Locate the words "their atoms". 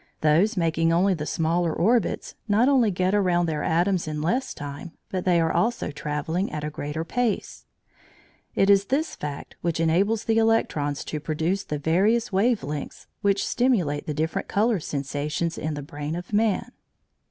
3.45-4.07